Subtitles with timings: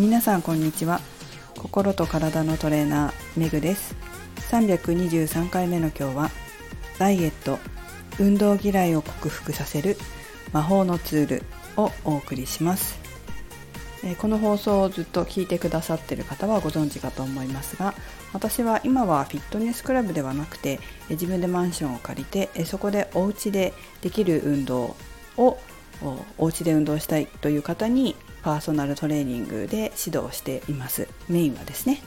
[0.00, 1.02] 皆さんこんにちは。
[1.58, 3.94] 心と体のトレーナーめぐです。
[4.50, 6.30] 323回目の今日は
[6.98, 7.58] ダイエット
[8.18, 9.98] 運動嫌いを克服させる
[10.54, 11.42] 魔法のツール
[11.76, 12.98] をお送りします。
[14.16, 17.94] この放送をずっと聞いてくださっている方はご存知かと思いますが
[18.32, 20.80] 私は今はフィットネスクラブではなくて
[21.10, 24.96] 自分でマンションを借りてそこでお家でできる運動
[25.36, 25.58] を
[26.38, 31.08] お家で運動したいという方にパーソナルトレーニングで指導しています。
[31.28, 32.02] メインはですね、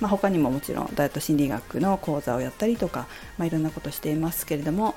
[0.00, 3.06] まあ、他にももちろんダイエット心理学の講座をやったりとか、
[3.38, 4.94] まあ、いろんなことしていますけれども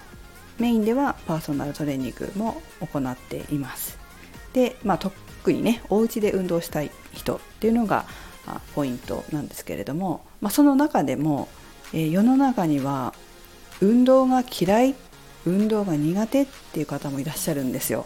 [0.59, 3.97] メインではパーソナルトレーニングも行っています。
[4.53, 8.05] で、まあ、特にねお家で運動したい人っていうのが
[8.73, 11.47] ポイントなんですけれども、まあ、その中でも、
[11.93, 13.13] えー、世の中には
[13.81, 14.95] 運動が嫌い
[15.45, 18.05] 運動が苦手っていう方もいらっしゃるんですよ。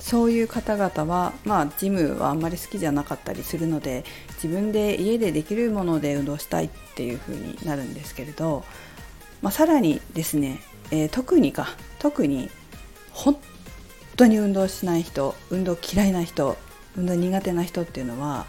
[0.00, 8.64] そういう方々は、まあ、ジムはあんまり好きじゃなかったりするので自分で家でできるもので運動したいっていう風になるんですけれど、
[9.42, 12.50] まあ、さらにですね、えー、特にか特に
[13.12, 13.36] 本
[14.16, 16.56] 当に運動しない人運動嫌いな人
[16.96, 18.46] 運動苦手な人っていうのは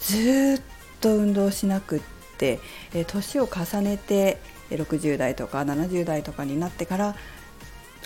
[0.00, 0.62] ずっ
[1.00, 2.00] と運動しなくっ
[2.38, 2.60] て
[3.06, 4.38] 年、を重ねて
[4.70, 7.16] 60代とか70代とかになってから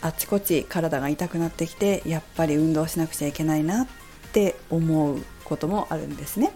[0.03, 3.87] あちこち体が痛くなってきてやっぱり運動しなくちゃいけないなっ
[4.33, 6.53] て思うこともあるんですね。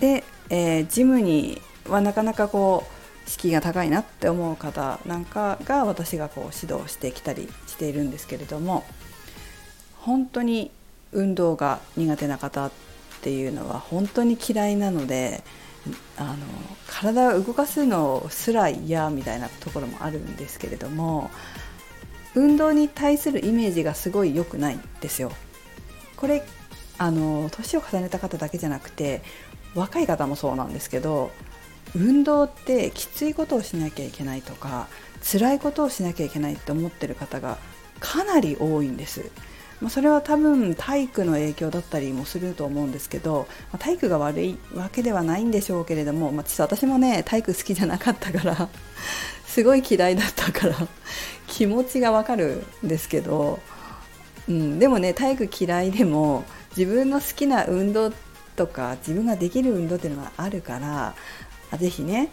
[0.00, 2.84] で、えー、ジムにはなかなかこ
[3.26, 8.84] う敷居が高いなって思う方なんかが私がこう指導してきたりしているんですけれども
[10.00, 10.72] 本当に
[11.12, 12.72] 運動が苦手な方っ
[13.20, 15.44] ていうのは本当に嫌いなので
[16.16, 16.36] あの
[16.88, 21.30] 体を動かすのすら嫌みたいなところもあるんですけれども
[22.34, 25.32] 運動に対するイメージがすごい良くないですよ。
[26.16, 26.42] これ
[26.98, 29.22] あの年を重ねた方だけじゃなくて
[29.74, 31.32] 若い方もそうなんですけど
[31.96, 34.86] 運動ってきついことをしなきゃいけないとか
[35.22, 37.58] 辛いことをしなきゃいけないって思ってる方が
[38.00, 39.30] かなり多いんです。
[39.80, 48.68] まあ、それは多分体育の影響だったりもすると思うんですけど、まあ、体育が悪いわけではないんでしょうけれども、まあ、実は私もね体育好きじゃなかったから
[49.52, 50.74] すごい嫌いだったから
[51.46, 53.60] 気持ちがわかるんですけど、
[54.48, 58.14] うん、でもね体育嫌いでも自分の好きな運動
[58.56, 61.14] とか自分ができる運動っていうのがあるから
[61.78, 62.30] 是非ね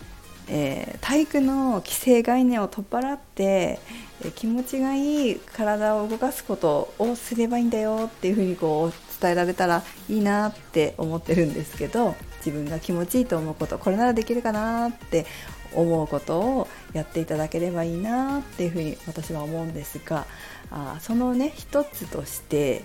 [0.52, 3.80] えー、体育の既成概念を取っ払って、
[4.22, 15.28] えー、気持ちがいい体を動かすことをすればいいんだよっていうふうにこう伝えられたらいいなって思ってるんですけど自分が気持ちいいと思うことこれならできるかなって
[15.74, 20.26] 思うことをやっていただければいいなっていうふうに私は思うんですが
[20.72, 22.84] あそのね一つとして、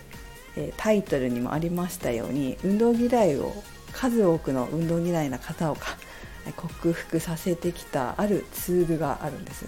[0.56, 3.54] え、タイトルにもありましたように運動嫌いを
[3.92, 5.76] 数多くの運動嫌いな方を
[6.56, 9.66] 克服させてきたあるツールがあるんです。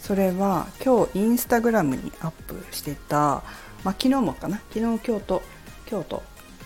[0.00, 3.42] それは今日インスタグラムにアップしてた、
[3.84, 5.42] まあ、昨日もかな昨日今日と
[5.90, 6.22] 今日と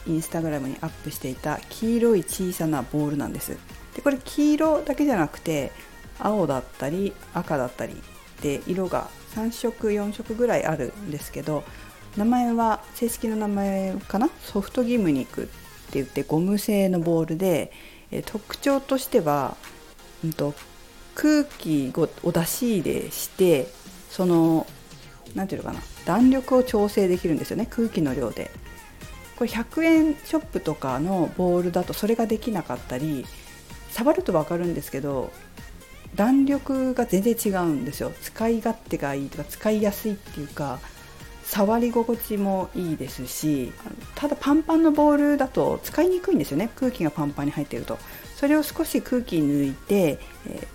[0.09, 3.57] インスタグラムにアップしていた黄色い小さなボールなんです。
[3.99, 5.73] でこれ黄色だけじゃなくて
[6.21, 8.01] 青だったり赤だったり
[8.43, 11.65] で色が3色4色ぐらいあるんですけど
[12.17, 14.31] 名前は正式な名前かな？
[14.45, 15.53] ソフトギムニクって
[15.95, 17.73] 言ってゴム製のボールで
[18.13, 19.57] え特徴としては、
[20.25, 20.55] うんと、
[21.17, 23.67] 空気を出し入れして
[24.11, 24.65] その
[25.35, 25.85] 何て言うのかな？
[26.05, 28.53] 弾力を調整できるんですよね空気の量で。
[29.37, 33.27] これ100円ショップとかのボールだとそれができなかったり
[33.91, 35.33] 触ると分かるんですけど
[36.15, 38.13] 弾力が全然違うんですよ。
[38.23, 40.81] 使い勝手がいいとか使いやすいっていうか
[41.45, 43.73] 触り心地もいいですし
[44.15, 46.71] ただパンパンのボールだと使いにくいんですよね。
[46.77, 47.99] 空気がパンパンに入っていると。
[48.37, 50.67] それを少し空気抜いて、え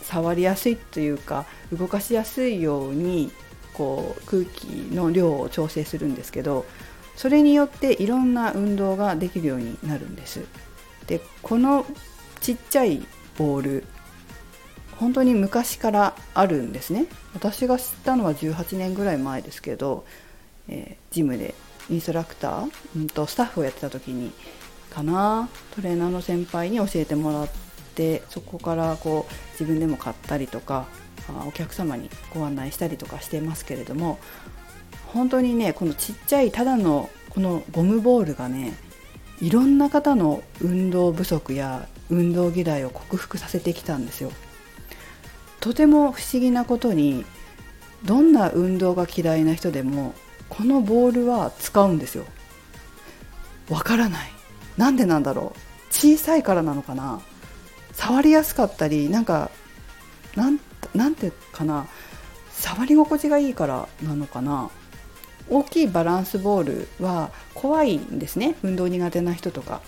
[0.00, 3.32] ー、触りやすいというか動かしやすいように
[3.74, 6.66] こう空気の量を調整するんですけど
[7.16, 10.44] それによっていろんな運動ができるようになるんです。
[11.06, 11.84] でこの
[12.40, 13.06] ちっちゃい
[13.36, 13.84] ボール
[14.98, 17.06] 本当に昔からあるんですね。
[17.32, 20.04] 私が知ったのは18年ぐらい前ですけど、
[20.68, 21.54] えー、ジムで
[21.88, 24.30] インストラクター、うんと、スタッフをやってた時に
[24.90, 27.48] かなトレーナーの先輩に教えてもらっ
[27.94, 30.86] てそこからこう自分でも買ったりとか
[31.46, 34.18] お客様にご案内したりとかしてますけれども
[35.06, 38.74] 本当にねこのちっちゃいただのこのゴムボールがね
[39.40, 44.32] いろんな方の運動不足や運動嫌いを克服させてきたんですよ。
[45.60, 47.24] とても不思議なことに
[48.04, 50.14] どんな運動が嫌いな人でも
[50.48, 52.24] このボールは使うんですよ。
[53.68, 54.30] わからない。
[54.76, 55.60] なんでなんだろう。
[55.92, 57.20] 小さいからなのかな。
[57.92, 59.50] 触りやすかったりなんか
[60.34, 60.58] なん
[60.94, 61.86] なんていうかな。
[62.50, 64.70] 触り心地がいいからなのかな。
[65.48, 68.56] 大きいバランスボールは怖いんですね。
[68.62, 69.82] 運動苦手な人とか。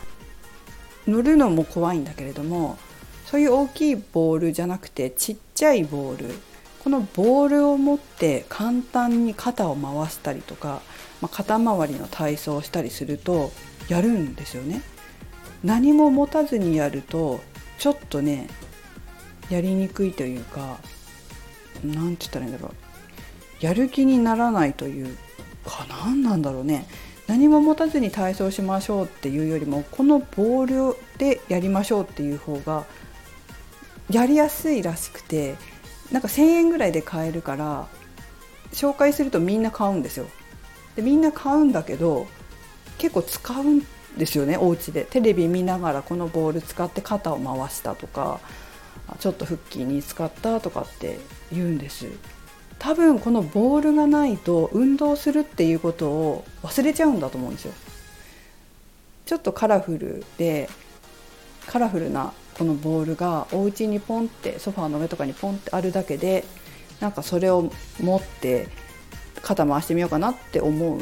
[1.06, 2.78] 乗るのも怖いんだけれども
[3.26, 6.34] そういう大きいボールじゃなくてちっちゃいボール。
[6.82, 10.82] このボールを持って簡単に肩を回したりとか、
[11.20, 13.52] まあ、肩周りの体操をしたりすると
[13.88, 14.82] やるんですよね。
[15.62, 17.40] 何も持たずにやると
[17.78, 18.48] ちょっとね
[19.48, 20.78] やりにくいというか
[21.84, 22.72] 何て言ったらいいんだろ
[23.62, 23.64] う。
[23.64, 25.16] やる気にならないという
[25.64, 26.87] か何なんだろうね。
[27.26, 32.84] 何も持たずに体操しましょうっていうよりもこのボールでやりましょうっていう方が
[34.10, 35.56] やりやすいらしくて
[36.10, 37.88] なんか1,000円ぐらいで買えるから
[38.72, 40.26] 紹介するとみんな買うんですよ。
[40.96, 42.26] でみんな買うんだけど
[42.98, 43.86] 結構使うん
[44.16, 48.40] ですよねお家でテレビ見ながらこのボール使って肩を回したとか
[49.19, 51.19] ちょっと腹筋に使ったとかって
[51.50, 52.06] 言うんです
[52.82, 57.73] 多分このボールがないと運動するっていうことを忘れちゃうんだと思うんですよ
[59.25, 60.69] ちょっとカラフルで
[61.69, 66.44] カラフルなこのボールがお家にポンってソファーの上とかにポンってあるだけで
[66.99, 67.70] なんかそれを
[68.00, 68.67] 持って
[69.43, 71.00] 肩回してみようかなって思う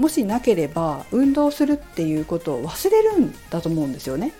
[0.00, 4.32] もしなければ運動するっていうことを忘れるんだと思うんですよね。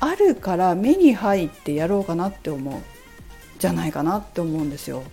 [0.00, 2.82] あるから目に入ってやろうかなって思う
[3.60, 5.04] じゃないかなって思うんですよ。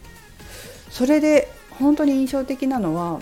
[0.97, 3.19] それで本当に印象的なのは、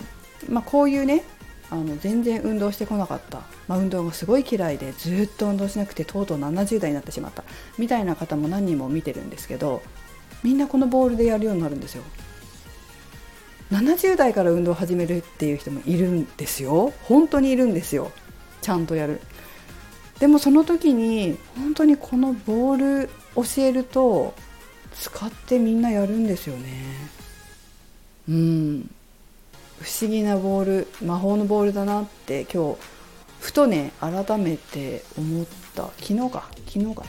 [0.48, 1.24] まあ、こういうね
[1.68, 7.44] あの全然運動してこなかった、まあ、運動がすごい嫌いでずっと運動しなくてとうとう70代になってしまった。
[7.76, 9.82] みたいな方も何人も見てるんですけど
[10.42, 12.02] みんなこのボールでやるようになるんですよ。
[13.72, 16.94] 70代から運動を始めるっていう人もいるんですよ。
[17.02, 18.10] 本当にいるんですよ。
[18.62, 19.20] ちゃんとやる。
[20.18, 24.32] でもその時に本当にこのボール教えると
[24.94, 27.25] 使ってみんなやるんですよね。
[28.28, 28.90] うん。
[29.80, 32.78] 不思議なボール魔法のボールだなって今日
[33.40, 35.88] ふとね改めて思った。
[35.98, 36.48] 昨日か。
[36.66, 37.06] 昨日かな。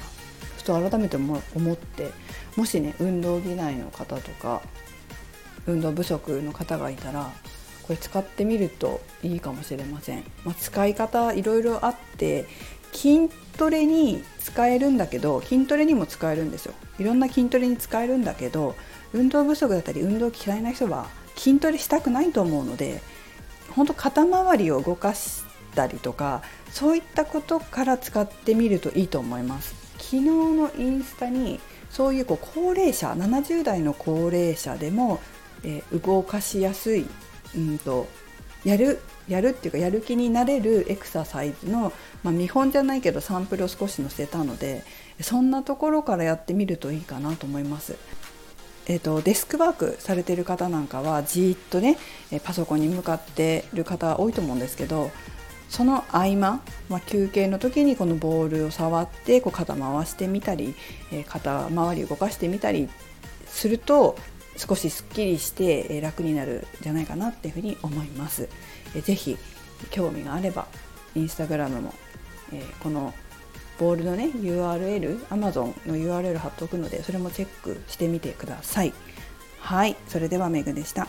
[0.58, 2.12] ふと改めて思って。
[2.58, 4.62] もしね運動嫌いの方とか
[5.68, 7.31] 運動不足の方がいたら
[7.84, 12.46] これ使ってみるといいかもしれません、まあ、使い方いろいろあって
[12.92, 16.74] 筋トレに使えるんだけど筋トレにも使えるんですよ。
[17.00, 18.75] いろんな筋トレに使えるんだけど
[19.18, 23.02] 運動不足だったり運動嫌いな人は筋トレしたくないと思うので
[23.75, 25.44] 本当肩周りを動かし
[25.75, 26.42] たりとか
[26.72, 31.60] そういったことから使ってみるといいと思います昨日のインスタに
[31.90, 35.19] そういうこう高齢者70代の高齢者でも、
[35.64, 37.06] えー、動かしやすい、
[37.56, 38.08] うんと
[38.64, 41.92] やるやるっていうかやる気になれるエクササイズの、
[42.24, 44.84] まあ、見本じゃないけどサンプルを少し載せたので
[45.22, 47.96] そんなところからやってみるといいかなと思います。
[48.89, 51.98] えーと、デスクワークされてる方なんかはじーっとね
[52.44, 55.12] パソコンに向かってる方多いと思うんですけど
[55.69, 60.75] その合間、まあ、休憩の時にこのボールを触ってこう肩回してみたり、
[61.12, 62.88] え、肩周り動かしてみたり
[63.45, 64.18] すると
[64.56, 68.48] 少しすっきりして楽になるんじゃないかなっていうふうに思います。
[68.95, 69.38] えー、ぜひ
[69.90, 70.68] 興味があれば
[71.16, 71.94] インスタグラムも、
[72.54, 73.14] えー、この
[73.80, 78.94] ボールのね URL Amazon の URL 貼っておくのでそれもチェックしてみてください。
[79.60, 81.07] はいそれではメグでした。